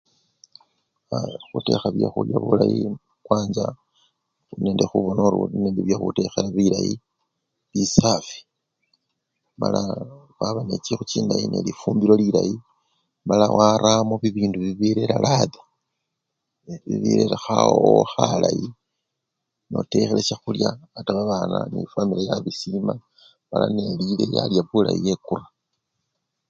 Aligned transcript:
Bya! 1.07 1.19
khutekha 1.49 1.87
byakhulya 1.95 2.37
bulayi 2.45 2.81
kwancha 3.25 3.65
khuli 4.45 4.61
nende 4.63 4.83
khubona 4.91 5.19
ori 5.27 5.37
olinende 5.43 5.81
byekhutekhela 5.83 6.49
bilayi 6.57 6.93
bisafi 7.71 8.39
mala 9.59 9.81
waba 10.39 10.61
nechikhu 10.63 11.03
chindayi 11.11 11.45
nelifumbilo 11.49 12.13
lilayi 12.21 12.55
mala 13.27 13.45
waramo 13.57 14.13
bibindu 14.21 14.57
birera 14.79 15.17
latha, 15.25 15.61
bibirera 16.85 17.35
khawowo 17.45 17.93
khalayi, 18.11 18.67
notekhele 19.71 20.21
syakhulya 20.29 20.69
ate 20.97 21.11
babana 21.17 21.57
nefwamili 21.71 22.23
yabisima 22.29 22.93
mala 23.49 23.65
nendile 23.75 24.23
nalya 24.27 24.61
bulayi 24.69 24.99
nekura. 25.05 25.45